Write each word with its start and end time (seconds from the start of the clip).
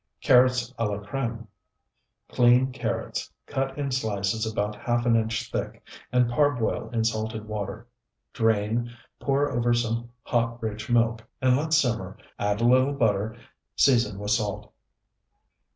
CARROTS 0.23 0.73
A 0.79 0.85
LA 0.85 0.97
CREME 0.97 1.47
Clean 2.27 2.71
carrots, 2.71 3.31
cut 3.45 3.77
in 3.77 3.91
slices 3.91 4.51
about 4.51 4.75
half 4.75 5.05
an 5.05 5.15
inch 5.15 5.51
thick, 5.51 5.83
and 6.11 6.27
parboil 6.27 6.89
in 6.91 7.03
salted 7.03 7.45
water. 7.47 7.87
Drain, 8.33 8.91
pour 9.19 9.51
over 9.51 9.75
some 9.75 10.09
hot 10.23 10.59
rich 10.59 10.89
milk, 10.89 11.21
and 11.39 11.55
let 11.55 11.71
simmer 11.71 12.15
till 12.17 12.25
done. 12.25 12.35
Add 12.53 12.61
a 12.61 12.65
little 12.67 12.93
butter; 12.93 13.37
season 13.75 14.17
with 14.17 14.31
salt. 14.31 14.73